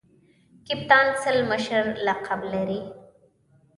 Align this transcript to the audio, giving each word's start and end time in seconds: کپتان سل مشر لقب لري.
کپتان 0.67 1.07
سل 1.23 1.37
مشر 1.51 1.83
لقب 2.07 2.41
لري. 2.55 2.81